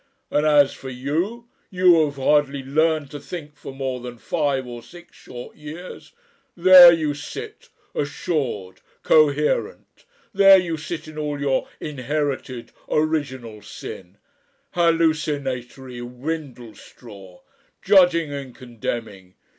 [0.31, 4.65] And as for you you who have hardly learned to think for more than five
[4.65, 6.11] or six short years,
[6.57, 14.17] there you sit, assured, coherent, there you sit in all your inherited original sin
[14.71, 17.41] Hallucinatory Windlestraw!
[17.83, 19.35] judging and condemning.